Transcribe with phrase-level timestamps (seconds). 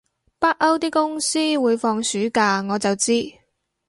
[0.39, 3.33] 北歐啲公司會放暑假我就知